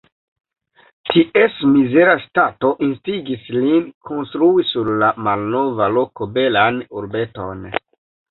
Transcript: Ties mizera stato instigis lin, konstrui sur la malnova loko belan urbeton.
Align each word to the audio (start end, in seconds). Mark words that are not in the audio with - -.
Ties 1.09 1.57
mizera 1.73 2.13
stato 2.21 2.71
instigis 2.87 3.43
lin, 3.57 3.85
konstrui 4.11 4.67
sur 4.71 4.89
la 5.03 5.09
malnova 5.27 5.91
loko 5.99 6.29
belan 6.39 6.81
urbeton. 7.03 7.63